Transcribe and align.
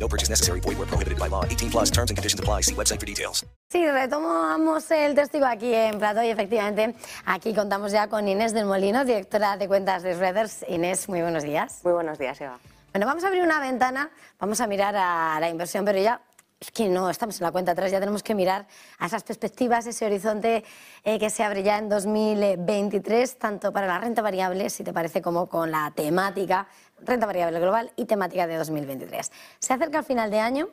No 0.00 0.08
purchase 0.08 0.30
necessary. 0.30 0.60
Void 0.60 0.78
where 0.78 0.86
prohibited 0.86 1.18
by 1.18 1.28
law. 1.28 1.44
18 1.44 1.70
plus 1.70 1.90
terms 1.90 2.10
and 2.10 2.16
conditions 2.16 2.40
apply. 2.40 2.62
See 2.62 2.74
website 2.74 2.98
for 2.98 3.06
details. 3.06 3.44
Sí, 3.68 3.86
retomamos 3.86 4.90
el 4.90 5.14
testigo 5.14 5.46
aquí 5.46 5.72
en 5.72 5.98
Plato 5.98 6.22
y 6.22 6.28
efectivamente 6.28 6.96
aquí 7.24 7.54
contamos 7.54 7.92
ya 7.92 8.08
con 8.08 8.26
Inés 8.26 8.52
del 8.52 8.64
Molino, 8.64 9.04
directora 9.04 9.56
de 9.56 9.68
cuentas 9.68 10.02
de 10.02 10.14
Shredders. 10.14 10.64
Inés, 10.68 11.08
muy 11.08 11.20
buenos 11.20 11.44
días. 11.44 11.80
Muy 11.84 11.92
buenos 11.92 12.18
días, 12.18 12.40
Eva. 12.40 12.58
Bueno, 12.92 13.06
vamos 13.06 13.22
a 13.22 13.28
abrir 13.28 13.44
una 13.44 13.60
ventana, 13.60 14.10
vamos 14.40 14.60
a 14.60 14.66
mirar 14.66 14.96
a 14.96 15.38
la 15.38 15.48
inversión, 15.48 15.84
pero 15.84 16.00
ya 16.00 16.20
es 16.60 16.70
que 16.72 16.88
no 16.88 17.08
estamos 17.08 17.40
en 17.40 17.44
la 17.44 17.52
cuenta 17.52 17.72
atrás, 17.72 17.90
ya 17.90 18.00
tenemos 18.00 18.22
que 18.22 18.34
mirar 18.34 18.66
a 18.98 19.06
esas 19.06 19.22
perspectivas, 19.22 19.86
ese 19.86 20.04
horizonte 20.04 20.62
eh, 21.04 21.18
que 21.18 21.30
se 21.30 21.42
abre 21.42 21.62
ya 21.62 21.78
en 21.78 21.88
2023, 21.88 23.38
tanto 23.38 23.72
para 23.72 23.86
la 23.86 23.98
renta 23.98 24.20
variable, 24.20 24.68
si 24.68 24.84
te 24.84 24.92
parece, 24.92 25.22
como 25.22 25.48
con 25.48 25.70
la 25.70 25.90
temática, 25.94 26.66
renta 27.04 27.26
variable 27.26 27.60
global 27.60 27.92
y 27.96 28.04
temática 28.04 28.46
de 28.46 28.56
2023. 28.56 29.30
Se 29.58 29.72
acerca 29.72 29.98
el 29.98 30.04
final 30.04 30.30
de 30.30 30.40
año 30.40 30.68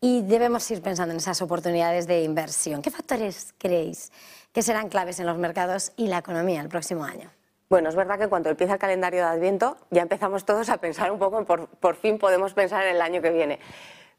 y 0.00 0.22
debemos 0.22 0.70
ir 0.70 0.82
pensando 0.82 1.12
en 1.12 1.18
esas 1.18 1.40
oportunidades 1.42 2.06
de 2.06 2.22
inversión. 2.22 2.82
¿Qué 2.82 2.90
factores 2.90 3.54
creéis 3.58 4.12
que 4.52 4.62
serán 4.62 4.88
claves 4.88 5.20
en 5.20 5.26
los 5.26 5.38
mercados 5.38 5.92
y 5.96 6.08
la 6.08 6.18
economía 6.18 6.60
el 6.60 6.68
próximo 6.68 7.04
año? 7.04 7.30
Bueno, 7.68 7.88
es 7.88 7.96
verdad 7.96 8.18
que 8.18 8.28
cuando 8.28 8.48
empieza 8.48 8.74
el 8.74 8.78
calendario 8.78 9.20
de 9.20 9.26
Adviento 9.26 9.76
ya 9.90 10.02
empezamos 10.02 10.44
todos 10.44 10.68
a 10.68 10.78
pensar 10.78 11.10
un 11.10 11.18
poco, 11.18 11.44
por, 11.44 11.68
por 11.68 11.96
fin 11.96 12.18
podemos 12.18 12.54
pensar 12.54 12.86
en 12.86 12.96
el 12.96 13.02
año 13.02 13.20
que 13.20 13.30
viene. 13.30 13.58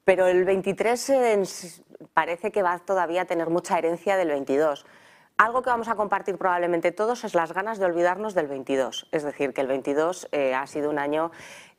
Pero 0.04 0.28
el 0.28 0.46
23 0.46 1.10
eh, 1.10 1.44
parece 2.14 2.52
que 2.52 2.62
va 2.62 2.80
todavía 2.80 3.24
a 3.24 3.26
tener 3.26 3.50
mucha 3.50 3.78
herencia 3.78 4.18
del 4.18 4.30
22. 4.30 4.86
Algo 5.38 5.62
que 5.62 5.70
vamos 5.70 5.88
a 5.88 5.96
compartir 5.96 6.36
probablemente 6.36 6.92
todos 6.92 7.24
es 7.24 7.36
las 7.36 7.54
ganas 7.54 7.78
de 7.78 7.86
olvidarnos 7.86 8.34
del 8.34 8.48
22. 8.48 9.08
Es 9.12 9.22
decir, 9.22 9.54
que 9.54 9.62
el 9.62 9.68
22 9.68 10.30
eh, 10.32 10.56
ha 10.56 10.66
sido 10.66 10.90
un 10.90 10.98
año 10.98 11.30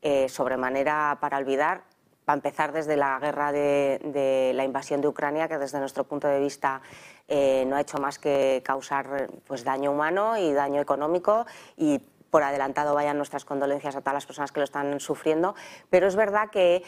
eh, 0.00 0.28
sobremanera 0.28 1.18
para 1.20 1.38
olvidar. 1.38 1.82
Va 2.28 2.34
a 2.34 2.36
empezar 2.36 2.70
desde 2.70 2.96
la 2.96 3.18
guerra 3.18 3.50
de, 3.50 4.00
de, 4.04 4.52
la 4.54 4.62
invasión 4.62 5.00
de 5.00 5.08
Ucrania, 5.08 5.48
que 5.48 5.58
desde 5.58 5.80
nuestro 5.80 6.04
punto 6.04 6.28
de 6.28 6.38
vista 6.38 6.82
eh, 7.26 7.64
no 7.66 7.74
ha 7.74 7.80
hecho 7.80 7.98
más 7.98 8.20
que 8.20 8.62
causar 8.64 9.28
pues, 9.48 9.64
daño 9.64 9.90
humano 9.90 10.36
y 10.36 10.52
daño 10.52 10.80
económico 10.80 11.44
y 11.76 11.98
por 12.30 12.44
adelantado 12.44 12.94
vayan 12.94 13.16
nuestras 13.16 13.44
condolencias 13.44 13.96
a 13.96 14.00
todas 14.02 14.14
las 14.14 14.26
personas 14.26 14.52
que 14.52 14.60
lo 14.60 14.64
están 14.64 15.00
sufriendo. 15.00 15.56
Pero 15.90 16.06
es 16.06 16.14
verdad 16.14 16.50
que 16.50 16.84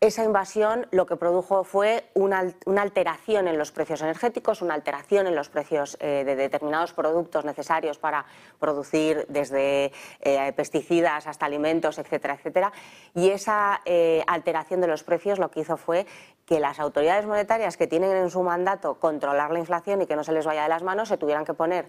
esa 0.00 0.24
invasión 0.24 0.86
lo 0.90 1.06
que 1.06 1.16
produjo 1.16 1.64
fue 1.64 2.04
una, 2.12 2.52
alteración 2.76 3.48
en 3.48 3.56
los 3.56 3.72
precios 3.72 4.02
energéticos, 4.02 4.60
una 4.60 4.74
alteración 4.74 5.26
en 5.26 5.34
los 5.34 5.48
precios 5.48 5.96
eh, 6.00 6.22
de 6.24 6.36
determinados 6.36 6.92
productos 6.92 7.46
necesarios 7.46 7.98
para 7.98 8.26
producir 8.60 9.24
desde 9.30 9.92
eh, 10.20 10.52
pesticidas 10.54 11.26
hasta 11.26 11.46
alimentos, 11.46 11.98
etcétera, 11.98 12.34
etcétera. 12.34 12.72
Y 13.14 13.30
esa 13.30 13.80
eh, 13.86 14.22
alteración 14.26 14.82
de 14.82 14.86
los 14.86 15.02
precios 15.02 15.38
lo 15.38 15.50
que 15.50 15.60
hizo 15.60 15.78
fue 15.78 16.06
que 16.44 16.60
las 16.60 16.78
autoridades 16.78 17.24
monetarias 17.26 17.78
que 17.78 17.86
tienen 17.86 18.14
en 18.14 18.30
su 18.30 18.42
mandato 18.42 19.00
controlar 19.00 19.50
la 19.50 19.58
inflación 19.58 20.02
y 20.02 20.06
que 20.06 20.14
no 20.14 20.24
se 20.24 20.32
les 20.32 20.44
vaya 20.44 20.64
de 20.64 20.68
las 20.68 20.82
manos 20.82 21.08
se 21.08 21.16
tuvieran 21.16 21.46
que 21.46 21.54
poner 21.54 21.88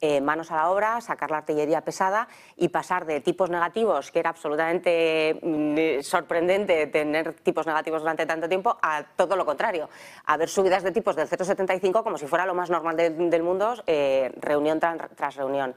eh, 0.00 0.20
manos 0.20 0.50
a 0.50 0.56
la 0.56 0.70
obra, 0.70 1.00
sacar 1.00 1.30
la 1.30 1.38
artillería 1.38 1.80
pesada 1.80 2.28
y 2.56 2.68
pasar 2.68 3.04
de 3.04 3.20
tipos 3.20 3.50
negativos, 3.50 4.10
que 4.10 4.20
era 4.20 4.30
absolutamente 4.30 5.38
mm, 5.42 6.02
sorprendente 6.02 6.86
tener 6.86 7.34
tipos 7.34 7.66
negativos 7.66 8.02
durante 8.02 8.26
tanto 8.26 8.48
tiempo, 8.48 8.78
a 8.80 9.02
todo 9.16 9.36
lo 9.36 9.44
contrario, 9.44 9.88
a 10.26 10.36
ver 10.36 10.48
subidas 10.48 10.82
de 10.82 10.92
tipos 10.92 11.16
del 11.16 11.28
0,75 11.28 12.02
como 12.02 12.18
si 12.18 12.26
fuera 12.26 12.46
lo 12.46 12.54
más 12.54 12.70
normal 12.70 12.96
de, 12.96 13.10
del 13.10 13.42
mundo, 13.42 13.74
eh, 13.86 14.32
reunión 14.40 14.78
tras, 14.80 15.36
reunión. 15.36 15.74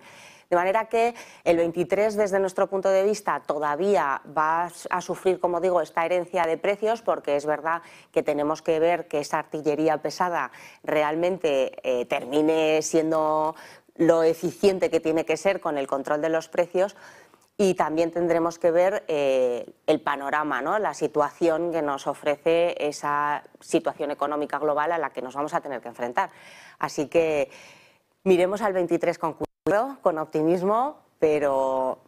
De 0.49 0.57
manera 0.57 0.89
que 0.89 1.15
el 1.45 1.55
23, 1.55 2.17
desde 2.17 2.37
nuestro 2.37 2.67
punto 2.67 2.89
de 2.89 3.05
vista, 3.05 3.39
todavía 3.39 4.21
va 4.37 4.69
a 4.89 5.01
sufrir, 5.01 5.39
como 5.39 5.61
digo, 5.61 5.79
esta 5.79 6.05
herencia 6.05 6.43
de 6.43 6.57
precios, 6.57 7.01
porque 7.01 7.37
es 7.37 7.45
verdad 7.45 7.81
que 8.11 8.21
tenemos 8.21 8.61
que 8.61 8.77
ver 8.81 9.07
que 9.07 9.19
esa 9.19 9.39
artillería 9.39 9.99
pesada 9.99 10.51
realmente 10.83 11.71
eh, 11.83 12.05
termine 12.05 12.81
siendo 12.81 13.55
lo 13.96 14.24
eficiente 14.24 14.90
que 14.90 15.00
tiene 15.00 15.25
que 15.25 15.38
ser 15.38 15.59
con 15.59 15.78
el 15.78 15.88
control 15.88 16.22
de 16.22 16.29
los 16.29 16.47
precios 16.47 16.96
y 17.57 17.75
también 17.75 18.12
tendremos 18.12 18.57
que 18.57 18.72
ver 18.72 19.03
eh, 19.07 19.72
el 19.85 20.02
panorama, 20.02 20.62
¿no? 20.62 20.79
la 20.79 20.94
situación 20.94 21.72
que 21.72 21.81
nos 21.81 22.07
ofrece 22.07 22.75
esa 22.79 23.44
situación 23.59 24.09
económica 24.09 24.57
global 24.57 24.91
a 24.91 24.97
la 24.97 25.12
que 25.12 25.22
nos 25.22 25.35
vamos 25.35 25.53
a 25.53 25.62
tener 25.62 25.81
que 25.81 25.90
enfrentar. 25.90 26.31
Así 26.79 27.07
que 27.07 27.50
miremos 28.24 28.62
al 28.62 28.74
23 28.74 29.19
con 29.19 29.35
cuidado, 29.63 29.97
con 30.02 30.18
optimismo, 30.18 30.97
pero 31.19 32.00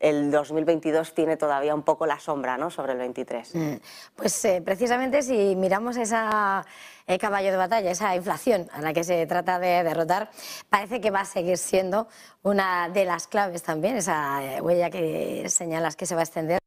el 0.00 0.30
2022 0.30 1.14
tiene 1.14 1.36
todavía 1.36 1.74
un 1.74 1.82
poco 1.82 2.06
la 2.06 2.18
sombra 2.18 2.56
¿no? 2.56 2.70
sobre 2.70 2.92
el 2.92 2.98
23. 2.98 3.54
Mm. 3.54 3.74
Pues 4.14 4.44
eh, 4.44 4.62
precisamente 4.64 5.22
si 5.22 5.56
miramos 5.56 5.96
esa 5.96 6.64
eh, 7.06 7.18
caballo 7.18 7.50
de 7.50 7.56
batalla, 7.56 7.90
esa 7.90 8.14
inflación 8.16 8.68
a 8.72 8.80
la 8.80 8.92
que 8.92 9.04
se 9.04 9.26
trata 9.26 9.58
de 9.58 9.82
derrotar, 9.84 10.30
parece 10.68 11.00
que 11.00 11.10
va 11.10 11.20
a 11.20 11.24
seguir 11.24 11.58
siendo 11.58 12.08
una 12.42 12.88
de 12.88 13.04
las 13.04 13.26
claves 13.26 13.62
también, 13.62 13.96
esa 13.96 14.44
eh, 14.44 14.60
huella 14.60 14.90
que 14.90 15.48
señalas 15.48 15.96
que 15.96 16.06
se 16.06 16.14
va 16.14 16.22
a 16.22 16.24
extender. 16.24 16.58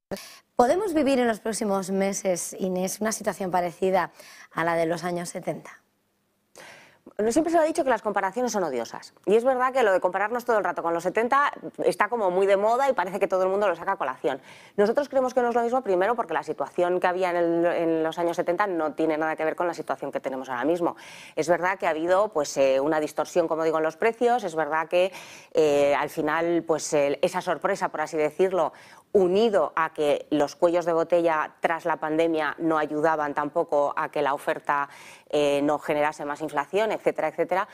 ¿Podemos 0.56 0.94
vivir 0.94 1.20
en 1.20 1.28
los 1.28 1.40
próximos 1.40 1.92
meses, 1.92 2.56
Inés, 2.60 3.00
una 3.00 3.12
situación 3.12 3.52
parecida 3.52 4.12
a 4.52 4.64
la 4.64 4.76
de 4.76 4.86
los 4.86 5.04
años 5.04 5.30
70? 5.30 5.70
Siempre 7.30 7.52
se 7.52 7.58
ha 7.58 7.64
dicho 7.64 7.84
que 7.84 7.90
las 7.90 8.02
comparaciones 8.02 8.52
son 8.52 8.64
odiosas. 8.64 9.14
Y 9.26 9.36
es 9.36 9.44
verdad 9.44 9.74
que 9.74 9.84
lo 9.84 9.92
de 9.92 10.00
compararnos 10.00 10.46
todo 10.46 10.58
el 10.58 10.64
rato 10.64 10.84
con 10.84 10.94
los 10.94 11.04
70 11.04 11.54
está 11.86 12.10
como 12.10 12.32
muy 12.32 12.46
de 12.46 12.58
moda 12.58 12.90
y 12.90 12.94
parece 12.94 13.20
que 13.20 13.28
todo 13.28 13.44
el 13.44 13.50
mundo 13.50 13.68
lo 13.68 13.76
saca 13.76 13.94
a 13.94 13.96
colación. 13.98 14.42
Nosotros 14.78 15.10
creemos 15.10 15.34
que 15.34 15.42
no 15.42 15.50
es 15.50 15.56
lo 15.56 15.62
mismo, 15.62 15.82
primero 15.82 16.16
porque 16.16 16.34
la 16.34 16.44
situación 16.44 17.00
que 17.00 17.08
había 17.08 17.32
en, 17.32 18.04
los 18.04 18.18
años 18.20 18.36
70 18.36 18.68
no 18.68 18.94
tiene 18.94 19.18
nada 19.18 19.36
que 19.36 19.46
ver 19.46 19.56
con 19.56 19.68
la 19.68 19.74
situación 19.74 20.12
que 20.12 20.20
tenemos 20.20 20.50
ahora 20.50 20.66
mismo. 20.66 20.96
Es 21.36 21.48
verdad 21.50 21.78
que 21.78 21.88
ha 21.88 21.92
habido 21.92 22.30
pues, 22.30 22.56
eh, 22.58 22.80
una 22.80 23.00
distorsión, 23.00 23.48
como 23.48 23.64
digo, 23.64 23.78
en 23.78 23.84
los 23.84 23.98
precios, 23.98 24.44
es 24.44 24.56
verdad 24.56 24.88
que 24.88 25.12
eh, 25.54 25.96
al 25.96 26.10
final 26.10 26.64
pues, 26.66 26.94
esa 26.94 27.42
sorpresa, 27.42 27.90
por 27.90 28.02
así 28.02 28.18
decirlo, 28.18 28.74
unido 29.12 29.74
a 29.76 29.94
que 29.94 30.28
los 30.30 30.56
cuellos 30.56 30.86
de 30.86 30.94
botella 30.94 31.56
tras 31.60 31.86
la 31.86 31.98
pandemia 31.98 32.56
no 32.60 32.78
ayudaban 32.78 33.34
tampoco 33.34 33.94
a 33.96 34.10
que 34.10 34.22
la 34.22 34.34
oferta 34.34 34.90
eh, 35.30 35.62
no 35.64 35.80
generase 35.80 36.26
más 36.26 36.42
inflación, 36.42 36.92
etcétera, 36.92 37.30
etcétera, 37.30 37.68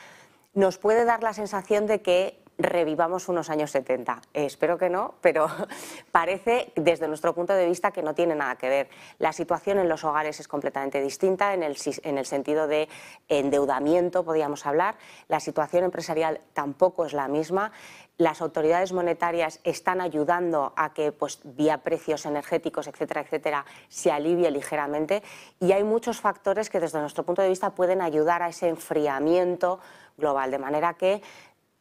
nos 0.54 0.78
puede 0.78 1.04
dar 1.04 1.22
la 1.22 1.34
sensación 1.34 1.86
de 1.86 2.00
que 2.00 2.40
revivamos 2.58 3.28
unos 3.28 3.50
años 3.50 3.70
70. 3.70 4.22
Eh, 4.32 4.46
espero 4.46 4.78
que 4.78 4.88
no, 4.88 5.14
pero 5.20 5.48
parece 6.12 6.72
desde 6.76 7.08
nuestro 7.08 7.34
punto 7.34 7.52
de 7.52 7.66
vista 7.66 7.90
que 7.90 8.02
no 8.02 8.14
tiene 8.14 8.34
nada 8.34 8.56
que 8.56 8.68
ver. 8.68 8.88
La 9.18 9.32
situación 9.32 9.78
en 9.78 9.88
los 9.88 10.04
hogares 10.04 10.40
es 10.40 10.48
completamente 10.48 11.00
distinta 11.02 11.54
en 11.54 11.62
el, 11.62 11.76
en 12.02 12.18
el 12.18 12.26
sentido 12.26 12.66
de 12.66 12.88
endeudamiento, 13.28 14.24
podríamos 14.24 14.64
hablar. 14.66 14.96
La 15.28 15.40
situación 15.40 15.84
empresarial 15.84 16.40
tampoco 16.54 17.04
es 17.04 17.12
la 17.12 17.28
misma 17.28 17.72
las 18.18 18.40
autoridades 18.40 18.92
monetarias 18.92 19.60
están 19.64 20.00
ayudando 20.00 20.72
a 20.76 20.94
que, 20.94 21.12
pues, 21.12 21.40
vía 21.44 21.78
precios 21.78 22.24
energéticos, 22.26 22.86
etcétera, 22.86 23.20
etcétera, 23.20 23.66
se 23.88 24.10
alivie 24.10 24.50
ligeramente 24.50 25.22
y 25.60 25.72
hay 25.72 25.84
muchos 25.84 26.20
factores 26.20 26.70
que 26.70 26.80
desde 26.80 27.00
nuestro 27.00 27.24
punto 27.24 27.42
de 27.42 27.48
vista 27.48 27.74
pueden 27.74 28.00
ayudar 28.00 28.42
a 28.42 28.48
ese 28.48 28.68
enfriamiento 28.68 29.80
global, 30.16 30.50
de 30.50 30.58
manera 30.58 30.94
que 30.94 31.22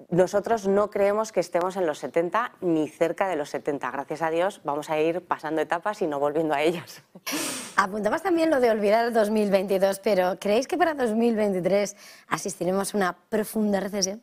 nosotros 0.10 0.68
no 0.68 0.90
creemos 0.90 1.32
que 1.32 1.40
estemos 1.40 1.78
en 1.78 1.86
los 1.86 2.00
70 2.00 2.52
ni 2.62 2.90
cerca 2.90 3.30
de 3.30 3.38
los 3.38 3.50
70. 3.50 3.90
Gracias 3.92 4.22
a 4.22 4.30
Dios 4.30 4.60
vamos 4.66 4.90
a 4.90 5.00
ir 5.00 5.22
pasando 5.22 5.62
etapas 5.62 6.02
y 6.02 6.08
no 6.08 6.20
volviendo 6.20 6.54
a 6.54 6.62
ellas. 6.62 7.02
Apuntabas 7.78 8.22
también 8.22 8.50
lo 8.50 8.60
de 8.60 8.72
olvidar 8.72 9.06
el 9.06 9.14
2022, 9.14 10.00
pero 10.00 10.38
¿creéis 10.40 10.68
que 10.68 10.78
para 10.78 10.94
2023 10.94 11.96
asistiremos 12.28 12.94
a 12.94 12.98
una 12.98 13.18
profunda 13.30 13.80
recesión? 13.80 14.22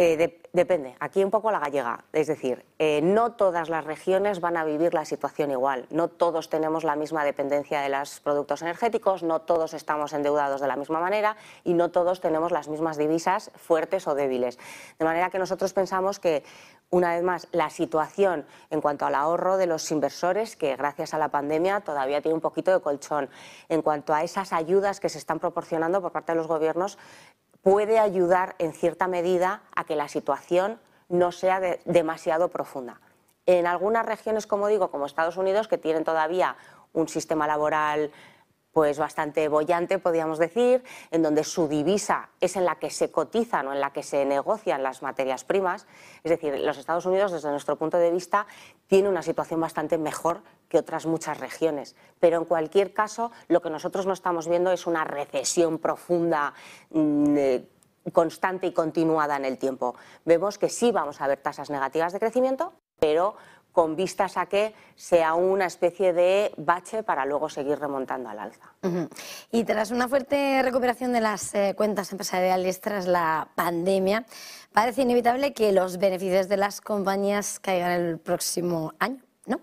Eh, 0.00 0.40
depende, 0.52 0.94
aquí 1.00 1.24
un 1.24 1.30
poco 1.32 1.50
la 1.50 1.58
gallega. 1.58 2.04
Es 2.12 2.28
decir, 2.28 2.64
eh, 2.78 3.00
no 3.02 3.32
todas 3.32 3.68
las 3.68 3.84
regiones 3.84 4.40
van 4.40 4.56
a 4.56 4.62
vivir 4.62 4.94
la 4.94 5.04
situación 5.04 5.50
igual. 5.50 5.86
No 5.90 6.06
todos 6.06 6.48
tenemos 6.48 6.84
la 6.84 6.94
misma 6.94 7.24
dependencia 7.24 7.80
de 7.80 7.88
los 7.88 8.20
productos 8.20 8.62
energéticos, 8.62 9.24
no 9.24 9.40
todos 9.40 9.74
estamos 9.74 10.12
endeudados 10.12 10.60
de 10.60 10.68
la 10.68 10.76
misma 10.76 11.00
manera 11.00 11.36
y 11.64 11.74
no 11.74 11.90
todos 11.90 12.20
tenemos 12.20 12.52
las 12.52 12.68
mismas 12.68 12.96
divisas 12.96 13.50
fuertes 13.56 14.06
o 14.06 14.14
débiles. 14.14 14.60
De 15.00 15.04
manera 15.04 15.30
que 15.30 15.40
nosotros 15.40 15.72
pensamos 15.72 16.20
que, 16.20 16.44
una 16.90 17.16
vez 17.16 17.24
más, 17.24 17.48
la 17.50 17.68
situación 17.68 18.46
en 18.70 18.80
cuanto 18.80 19.04
al 19.04 19.16
ahorro 19.16 19.56
de 19.56 19.66
los 19.66 19.90
inversores, 19.90 20.54
que 20.54 20.76
gracias 20.76 21.12
a 21.12 21.18
la 21.18 21.30
pandemia 21.30 21.80
todavía 21.80 22.22
tiene 22.22 22.36
un 22.36 22.40
poquito 22.40 22.72
de 22.72 22.80
colchón, 22.80 23.28
en 23.68 23.82
cuanto 23.82 24.14
a 24.14 24.22
esas 24.22 24.52
ayudas 24.52 25.00
que 25.00 25.08
se 25.08 25.18
están 25.18 25.40
proporcionando 25.40 26.00
por 26.00 26.12
parte 26.12 26.30
de 26.30 26.36
los 26.36 26.46
gobiernos, 26.46 26.98
puede 27.70 27.98
ayudar 27.98 28.54
en 28.58 28.72
cierta 28.72 29.08
medida 29.08 29.60
a 29.76 29.84
que 29.84 29.94
la 29.94 30.08
situación 30.08 30.80
no 31.10 31.32
sea 31.32 31.60
demasiado 31.84 32.48
profunda. 32.48 32.98
En 33.44 33.66
algunas 33.66 34.06
regiones, 34.06 34.46
como 34.46 34.68
digo, 34.68 34.90
como 34.90 35.04
Estados 35.04 35.36
Unidos, 35.36 35.68
que 35.68 35.76
tienen 35.76 36.02
todavía 36.02 36.56
un 36.94 37.08
sistema 37.08 37.46
laboral 37.46 38.10
pues 38.78 38.96
bastante 38.96 39.48
bollante, 39.48 39.98
podríamos 39.98 40.38
decir, 40.38 40.84
en 41.10 41.20
donde 41.20 41.42
su 41.42 41.66
divisa 41.66 42.28
es 42.40 42.54
en 42.54 42.64
la 42.64 42.76
que 42.76 42.90
se 42.90 43.10
cotizan 43.10 43.66
o 43.66 43.72
en 43.72 43.80
la 43.80 43.92
que 43.92 44.04
se 44.04 44.24
negocian 44.24 44.84
las 44.84 45.02
materias 45.02 45.42
primas. 45.42 45.88
Es 46.22 46.30
decir, 46.30 46.56
los 46.60 46.78
Estados 46.78 47.04
Unidos, 47.04 47.32
desde 47.32 47.50
nuestro 47.50 47.74
punto 47.74 47.96
de 47.96 48.12
vista, 48.12 48.46
tiene 48.86 49.08
una 49.08 49.22
situación 49.22 49.60
bastante 49.60 49.98
mejor 49.98 50.42
que 50.68 50.78
otras 50.78 51.06
muchas 51.06 51.40
regiones. 51.40 51.96
Pero 52.20 52.38
en 52.38 52.44
cualquier 52.44 52.94
caso, 52.94 53.32
lo 53.48 53.60
que 53.60 53.68
nosotros 53.68 54.06
no 54.06 54.12
estamos 54.12 54.46
viendo 54.46 54.70
es 54.70 54.86
una 54.86 55.02
recesión 55.02 55.78
profunda. 55.78 56.54
Mm, 56.90 57.36
eh, 57.36 57.68
constante 58.12 58.68
y 58.68 58.72
continuada 58.72 59.36
en 59.36 59.44
el 59.44 59.58
tiempo. 59.58 59.96
Vemos 60.24 60.56
que 60.56 60.68
sí 60.70 60.92
vamos 60.92 61.20
a 61.20 61.26
ver 61.26 61.40
tasas 61.40 61.68
negativas 61.68 62.12
de 62.14 62.20
crecimiento, 62.20 62.72
pero 62.98 63.36
con 63.78 63.94
vistas 63.94 64.36
a 64.36 64.46
que 64.46 64.74
sea 64.96 65.34
una 65.34 65.66
especie 65.66 66.12
de 66.12 66.52
bache 66.56 67.04
para 67.04 67.24
luego 67.24 67.48
seguir 67.48 67.78
remontando 67.78 68.28
al 68.28 68.40
alza. 68.40 68.74
Y 69.52 69.62
tras 69.62 69.92
una 69.92 70.08
fuerte 70.08 70.60
recuperación 70.64 71.12
de 71.12 71.20
las 71.20 71.54
eh, 71.54 71.74
cuentas 71.76 72.10
empresariales 72.10 72.80
tras 72.80 73.06
la 73.06 73.46
pandemia, 73.54 74.26
parece 74.72 75.02
inevitable 75.02 75.52
que 75.54 75.70
los 75.70 75.98
beneficios 75.98 76.48
de 76.48 76.56
las 76.56 76.80
compañías 76.80 77.60
caigan 77.60 77.92
el 77.92 78.18
próximo 78.18 78.94
año, 78.98 79.22
¿no? 79.46 79.60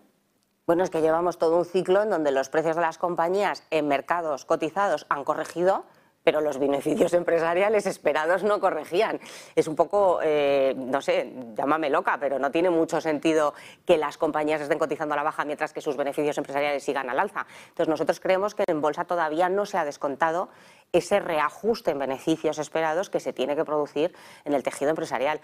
Bueno, 0.66 0.86
es 0.86 0.90
que 0.90 1.02
llevamos 1.02 1.38
todo 1.38 1.58
un 1.58 1.66
ciclo 1.66 2.02
en 2.02 2.10
donde 2.10 2.32
los 2.32 2.48
precios 2.48 2.78
de 2.78 2.84
las 2.84 2.98
compañías 2.98 3.64
en 3.70 3.90
mercados 3.90 4.46
cotizados 4.46 5.08
han 5.10 5.26
corregido 5.26 5.84
pero 6.26 6.42
los 6.42 6.58
beneficios 6.58 7.14
empresariales 7.14 7.86
esperados 7.86 8.44
no 8.44 8.60
corregían. 8.60 9.20
Es 9.56 9.68
un 9.68 9.76
poco, 9.76 10.20
eh, 10.24 10.74
no 10.76 11.00
sé, 11.00 11.32
llámame 11.56 11.92
loca, 11.92 12.18
pero 12.20 12.40
no 12.40 12.50
tiene 12.50 12.72
mucho 12.72 13.00
sentido 13.00 13.54
que 13.86 13.98
las 13.98 14.18
compañías 14.18 14.60
estén 14.60 14.80
cotizando 14.80 15.14
a 15.14 15.18
la 15.18 15.24
baja 15.24 15.46
mientras 15.46 15.72
que 15.72 15.82
sus 15.82 15.96
beneficios 15.96 16.38
empresariales 16.40 16.84
sigan 16.84 17.12
al 17.12 17.20
alza. 17.20 17.46
Entonces 17.68 17.88
nosotros 17.88 18.20
creemos 18.20 18.56
que 18.56 18.64
en 18.68 18.82
bolsa 18.82 19.06
todavía 19.06 19.50
no 19.50 19.68
se 19.68 19.78
ha 19.78 19.86
descontado 19.86 20.50
ese 20.92 21.20
reajuste 21.20 21.92
en 21.92 22.00
beneficios 22.00 22.58
esperados 22.58 23.12
que 23.12 23.20
se 23.20 23.32
tiene 23.32 23.56
que 23.56 23.64
producir 23.64 24.16
en 24.46 24.54
el 24.54 24.64
tejido 24.64 24.90
empresarial 24.90 25.42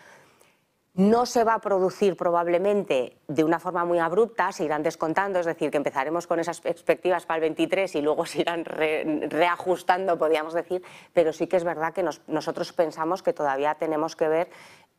no 0.93 1.25
se 1.25 1.43
va 1.43 1.53
a 1.53 1.59
producir 1.59 2.17
probablemente 2.17 3.17
de 3.27 3.43
una 3.43 3.59
forma 3.59 3.85
muy 3.85 3.99
abrupta, 3.99 4.51
se 4.51 4.65
irán 4.65 4.83
descontando, 4.83 5.39
es 5.39 5.45
decir, 5.45 5.71
que 5.71 5.77
empezaremos 5.77 6.27
con 6.27 6.39
esas 6.39 6.59
perspectivas 6.59 7.25
para 7.25 7.37
el 7.37 7.41
23 7.41 7.95
y 7.95 8.01
luego 8.01 8.25
se 8.25 8.41
irán 8.41 8.65
reajustando, 8.65 10.17
podríamos 10.17 10.53
decir, 10.53 10.83
pero 11.13 11.31
sí 11.31 11.47
que 11.47 11.57
es 11.57 11.63
verdad 11.63 11.93
que 11.93 12.03
nosotros 12.27 12.73
pensamos 12.73 13.23
que 13.23 13.31
todavía 13.31 13.75
tenemos 13.75 14.15
que 14.15 14.27
ver 14.27 14.49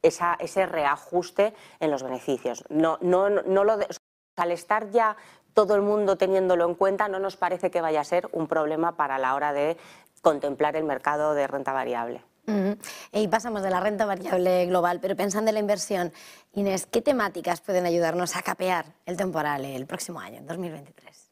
ese 0.02 0.66
reajuste 0.66 1.52
en 1.78 1.90
los 1.90 2.02
beneficios. 2.02 2.64
No, 2.70 2.98
no, 3.02 3.28
lo 3.28 3.78
al 4.36 4.50
estar 4.50 4.90
ya 4.90 5.16
todo 5.52 5.74
el 5.74 5.82
mundo 5.82 6.16
teniéndolo 6.16 6.66
en 6.66 6.74
cuenta, 6.74 7.08
no 7.08 7.18
nos 7.18 7.36
parece 7.36 7.70
que 7.70 7.82
vaya 7.82 8.00
a 8.00 8.04
ser 8.04 8.28
un 8.32 8.46
problema 8.46 8.96
para 8.96 9.18
la 9.18 9.34
hora 9.34 9.52
de 9.52 9.76
contemplar 10.22 10.74
el 10.76 10.84
mercado 10.84 11.34
de 11.34 11.46
renta 11.46 11.72
variable. 11.72 12.22
Y 13.12 13.28
pasamos 13.28 13.62
de 13.62 13.70
la 13.70 13.80
renta 13.80 14.04
variable 14.04 14.66
global, 14.66 14.98
pero 15.00 15.16
pensando 15.16 15.50
en 15.50 15.54
la 15.54 15.60
inversión, 15.60 16.12
Inés, 16.54 16.86
¿qué 16.86 17.00
temáticas 17.00 17.60
pueden 17.60 17.86
ayudarnos 17.86 18.36
a 18.36 18.42
capear 18.42 18.86
el 19.06 19.16
temporal 19.16 19.64
el 19.64 19.86
próximo 19.86 20.18
año, 20.18 20.38
en 20.38 20.46
2023? 20.46 21.30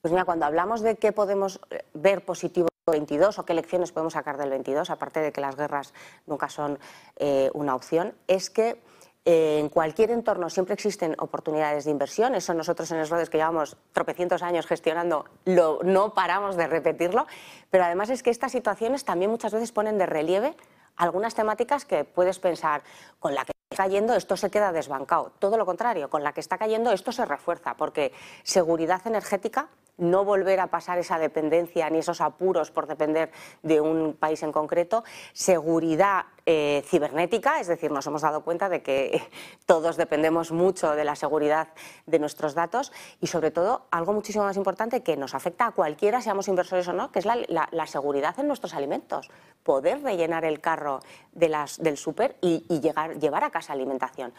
Pues 0.00 0.12
mira, 0.12 0.24
cuando 0.24 0.46
hablamos 0.46 0.80
de 0.80 0.96
qué 0.96 1.12
podemos 1.12 1.60
eh, 1.70 1.84
ver 1.94 2.24
positivo 2.24 2.68
el 2.86 2.92
22 2.92 3.38
o 3.38 3.44
qué 3.44 3.54
lecciones 3.54 3.92
podemos 3.92 4.14
sacar 4.14 4.38
del 4.38 4.50
22, 4.50 4.90
aparte 4.90 5.20
de 5.20 5.30
que 5.30 5.40
las 5.40 5.56
guerras 5.56 5.92
nunca 6.26 6.48
son 6.48 6.78
eh, 7.16 7.50
una 7.54 7.74
opción, 7.74 8.14
es 8.26 8.50
que 8.50 8.80
en 9.24 9.68
cualquier 9.68 10.10
entorno 10.10 10.48
siempre 10.48 10.74
existen 10.74 11.14
oportunidades 11.18 11.84
de 11.84 11.90
inversión. 11.90 12.34
Eso 12.34 12.54
nosotros 12.54 12.90
en 12.90 13.00
Esrodes, 13.00 13.28
que 13.28 13.38
llevamos 13.38 13.76
tropecientos 13.92 14.42
años 14.42 14.66
gestionando, 14.66 15.26
no 15.44 16.14
paramos 16.14 16.56
de 16.56 16.66
repetirlo. 16.66 17.26
Pero 17.70 17.84
además 17.84 18.10
es 18.10 18.22
que 18.22 18.30
estas 18.30 18.52
situaciones 18.52 19.04
también 19.04 19.30
muchas 19.30 19.52
veces 19.52 19.72
ponen 19.72 19.98
de 19.98 20.06
relieve 20.06 20.56
algunas 20.96 21.34
temáticas 21.34 21.84
que 21.84 22.04
puedes 22.04 22.38
pensar, 22.38 22.82
con 23.18 23.34
la 23.34 23.44
que 23.44 23.52
está 23.70 23.84
cayendo 23.84 24.14
esto 24.14 24.36
se 24.36 24.50
queda 24.50 24.72
desbancado. 24.72 25.32
Todo 25.38 25.56
lo 25.56 25.64
contrario, 25.64 26.10
con 26.10 26.22
la 26.22 26.32
que 26.32 26.40
está 26.40 26.58
cayendo 26.58 26.92
esto 26.92 27.12
se 27.12 27.24
refuerza, 27.24 27.74
porque 27.76 28.12
seguridad 28.42 29.00
energética 29.06 29.68
no 30.00 30.24
volver 30.24 30.58
a 30.60 30.66
pasar 30.66 30.98
esa 30.98 31.18
dependencia 31.18 31.88
ni 31.90 31.98
esos 31.98 32.20
apuros 32.20 32.70
por 32.70 32.86
depender 32.86 33.30
de 33.62 33.80
un 33.80 34.14
país 34.14 34.42
en 34.42 34.50
concreto, 34.50 35.04
seguridad 35.32 36.24
eh, 36.46 36.82
cibernética, 36.86 37.60
es 37.60 37.68
decir, 37.68 37.92
nos 37.92 38.06
hemos 38.06 38.22
dado 38.22 38.42
cuenta 38.42 38.68
de 38.68 38.82
que 38.82 39.22
todos 39.66 39.96
dependemos 39.96 40.50
mucho 40.50 40.96
de 40.96 41.04
la 41.04 41.14
seguridad 41.14 41.68
de 42.06 42.18
nuestros 42.18 42.54
datos 42.54 42.92
y 43.20 43.28
sobre 43.28 43.50
todo 43.50 43.86
algo 43.90 44.12
muchísimo 44.12 44.44
más 44.44 44.56
importante 44.56 45.02
que 45.02 45.16
nos 45.16 45.34
afecta 45.34 45.66
a 45.66 45.70
cualquiera, 45.72 46.20
seamos 46.22 46.48
inversores 46.48 46.88
o 46.88 46.92
no, 46.92 47.12
que 47.12 47.20
es 47.20 47.26
la, 47.26 47.86
seguridad 47.86 48.38
en 48.38 48.46
nuestros 48.46 48.74
alimentos, 48.74 49.30
poder 49.62 50.02
rellenar 50.02 50.44
el 50.44 50.60
carro 50.60 51.00
de 51.32 51.48
las, 51.48 51.78
del 51.78 51.96
súper 51.96 52.36
y, 52.40 52.64
y 52.68 52.80
llegar, 52.80 53.18
llevar 53.18 53.44
a 53.44 53.50
casa 53.50 53.72
alimentación. 53.72 54.32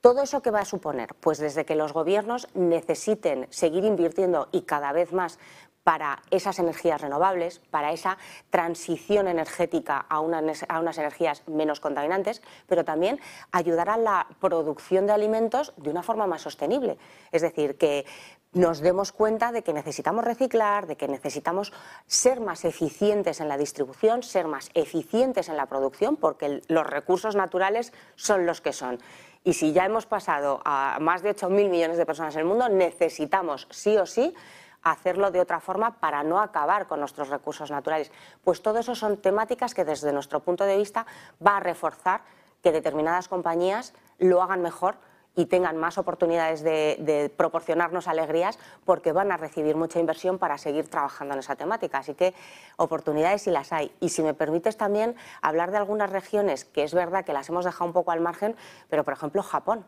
¿Todo 0.00 0.22
eso 0.22 0.40
qué 0.40 0.50
va 0.50 0.60
a 0.60 0.64
suponer? 0.64 1.14
Pues 1.20 1.36
desde 1.36 1.66
que 1.66 1.74
los 1.74 1.92
gobiernos 1.92 2.48
necesiten 2.54 3.46
seguir 3.50 3.84
invirtiendo 3.84 4.48
y 4.50 4.62
cada 4.62 4.92
vez 4.92 5.12
más 5.12 5.38
para 5.84 6.22
esas 6.30 6.58
energías 6.58 7.02
renovables, 7.02 7.58
para 7.70 7.92
esa 7.92 8.16
transición 8.48 9.28
energética 9.28 10.06
a, 10.08 10.16
a, 10.16 10.20
unas 10.20 10.98
energías 10.98 11.46
menos 11.48 11.80
contaminantes, 11.80 12.40
pero 12.66 12.84
también 12.84 13.20
ayudar 13.52 13.90
a 13.90 13.98
la 13.98 14.26
producción 14.40 15.06
de 15.06 15.12
alimentos 15.12 15.74
de 15.76 15.90
una 15.90 16.02
forma 16.02 16.26
más 16.26 16.42
sostenible. 16.42 16.96
Es 17.30 17.42
decir, 17.42 17.76
que 17.76 18.06
nos 18.52 18.80
demos 18.80 19.12
cuenta 19.12 19.52
de 19.52 19.62
que 19.62 19.72
necesitamos 19.72 20.24
reciclar, 20.24 20.86
de 20.86 20.96
que 20.96 21.08
necesitamos 21.08 21.72
ser 22.06 22.40
más 22.40 22.64
eficientes 22.64 23.40
en 23.40 23.48
la 23.48 23.56
distribución, 23.56 24.22
ser 24.22 24.46
más 24.46 24.70
eficientes 24.74 25.48
en 25.48 25.56
la 25.56 25.66
producción, 25.66 26.16
porque 26.16 26.60
los 26.66 26.86
recursos 26.86 27.36
naturales 27.36 27.92
son 28.16 28.46
los 28.46 28.60
que 28.60 28.72
son. 28.72 28.98
Y 29.42 29.54
si 29.54 29.72
ya 29.72 29.86
hemos 29.86 30.06
pasado 30.06 30.60
a 30.64 30.98
más 31.00 31.22
de 31.22 31.34
8.000 31.34 31.70
millones 31.70 31.96
de 31.96 32.04
personas 32.04 32.34
en 32.34 32.40
el 32.40 32.46
mundo, 32.46 32.68
necesitamos 32.68 33.66
sí 33.70 33.96
o 33.96 34.04
sí 34.04 34.34
hacerlo 34.82 35.30
de 35.30 35.40
otra 35.40 35.60
forma 35.60 35.98
para 35.98 36.22
no 36.22 36.40
acabar 36.40 36.86
con 36.86 37.00
nuestros 37.00 37.28
recursos 37.28 37.70
naturales. 37.70 38.12
Pues 38.44 38.62
todo 38.62 38.78
eso 38.78 38.94
son 38.94 39.16
temáticas 39.18 39.74
que 39.74 39.84
desde 39.84 40.12
nuestro 40.12 40.40
punto 40.40 40.64
de 40.64 40.76
vista 40.76 41.06
va 41.44 41.56
a 41.56 41.60
reforzar 41.60 42.22
que 42.62 42.72
determinadas 42.72 43.28
compañías 43.28 43.94
lo 44.18 44.42
hagan 44.42 44.62
mejor 44.62 44.96
y 45.36 45.46
tengan 45.46 45.76
más 45.76 45.98
oportunidades 45.98 46.62
de, 46.62 47.32
proporcionarnos 47.36 48.08
alegrías 48.08 48.58
porque 48.84 49.12
van 49.12 49.32
a 49.32 49.36
recibir 49.36 49.76
mucha 49.76 50.00
inversión 50.00 50.38
para 50.38 50.58
seguir 50.58 50.88
trabajando 50.88 51.34
en 51.34 51.40
esa 51.40 51.56
temática. 51.56 51.98
Así 51.98 52.14
que 52.14 52.34
oportunidades 52.76 53.42
sí 53.42 53.50
las 53.50 53.72
hay. 53.72 53.92
Y 54.00 54.10
si 54.10 54.22
me 54.22 54.34
permites 54.34 54.76
también 54.76 55.14
hablar 55.42 55.70
de 55.70 55.78
algunas 55.78 56.10
regiones 56.10 56.64
que 56.64 56.82
es 56.82 56.94
verdad 56.94 57.24
que 57.24 57.32
las 57.32 57.48
hemos 57.48 57.64
dejado 57.64 57.86
un 57.86 57.92
poco 57.92 58.10
al 58.10 58.20
margen, 58.20 58.56
pero 58.88 59.04
por 59.04 59.14
ejemplo 59.14 59.42
Japón. 59.42 59.86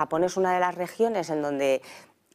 Japón 0.00 0.24
es 0.24 0.38
una 0.38 0.54
de 0.54 0.60
las 0.60 0.76
regiones 0.76 1.28
en 1.28 1.42
donde 1.42 1.82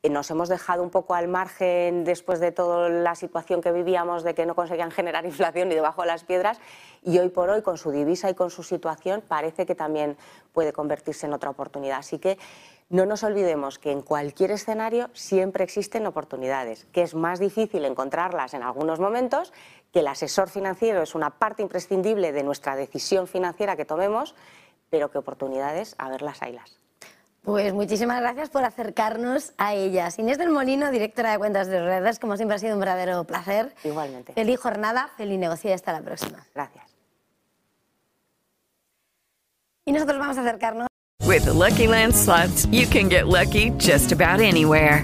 nos 0.09 0.29
hemos 0.31 0.49
dejado 0.49 0.83
un 0.83 0.89
poco 0.89 1.15
al 1.15 1.27
margen 1.27 2.03
después 2.03 2.39
de 2.39 2.51
toda 2.51 2.89
la 2.89 3.15
situación 3.15 3.61
que 3.61 3.71
vivíamos 3.71 4.23
de 4.23 4.33
que 4.33 4.45
no 4.45 4.55
conseguían 4.55 4.91
generar 4.91 5.25
inflación 5.25 5.69
ni 5.69 5.75
debajo 5.75 6.01
de 6.01 6.07
las 6.07 6.23
piedras 6.23 6.59
y 7.03 7.17
hoy 7.19 7.29
por 7.29 7.49
hoy 7.49 7.61
con 7.61 7.77
su 7.77 7.91
divisa 7.91 8.29
y 8.29 8.33
con 8.33 8.49
su 8.49 8.63
situación 8.63 9.23
parece 9.27 9.65
que 9.65 9.75
también 9.75 10.17
puede 10.53 10.73
convertirse 10.73 11.25
en 11.25 11.33
otra 11.33 11.49
oportunidad. 11.49 11.99
Así 11.99 12.19
que 12.19 12.37
no 12.89 13.05
nos 13.05 13.23
olvidemos 13.23 13.79
que 13.79 13.91
en 13.91 14.01
cualquier 14.01 14.51
escenario 14.51 15.09
siempre 15.13 15.63
existen 15.63 16.05
oportunidades, 16.05 16.85
que 16.91 17.01
es 17.01 17.15
más 17.15 17.39
difícil 17.39 17.83
encontrarlas 17.83 18.53
en 18.53 18.61
algunos 18.61 18.99
momentos, 18.99 19.53
que 19.91 20.01
el 20.01 20.07
asesor 20.07 20.49
financiero 20.49 21.01
es 21.01 21.15
una 21.15 21.31
parte 21.31 21.63
imprescindible 21.63 22.31
de 22.31 22.43
nuestra 22.43 22.75
decisión 22.75 23.27
financiera 23.27 23.75
que 23.75 23.85
tomemos, 23.85 24.35
pero 24.89 25.09
que 25.09 25.17
oportunidades, 25.17 25.95
a 25.97 26.09
verlas, 26.09 26.43
haylas. 26.43 26.84
Pues 27.45 27.75
muchísimas 27.75 28.19
gracias 28.21 28.49
por 28.49 28.63
acercarnos 28.63 29.53
a 29.59 29.75
ellas. 29.75 30.17
Inés 30.17 30.39
del 30.39 30.49
Molino, 30.49 30.89
directora 30.89 31.31
de 31.31 31.37
cuentas 31.37 31.67
de 31.67 31.79
redes, 31.79 32.17
como 32.17 32.37
siempre 32.37 32.55
ha 32.55 32.59
sido 32.59 32.73
un 32.73 32.79
verdadero 32.79 33.23
placer. 33.23 33.75
Igualmente. 33.83 34.33
Feliz 34.33 34.59
jornada, 34.59 35.11
feliz 35.15 35.37
negocio 35.37 35.69
y 35.69 35.73
hasta 35.73 35.93
la 35.93 36.01
próxima. 36.01 36.43
Gracias. 36.55 36.85
Y 39.85 39.91
nosotros 39.91 40.17
vamos 40.17 40.37
a 40.39 40.41
acercarnos. 40.41 40.87
With 41.23 41.45
the 41.45 41.53
Lucky 41.53 41.87
Land 41.87 42.15
slots, 42.15 42.65
you 42.71 42.87
can 42.87 43.09
get 43.09 43.27
lucky 43.27 43.71
just 43.77 44.11
about 44.11 44.41
anywhere. 44.41 45.03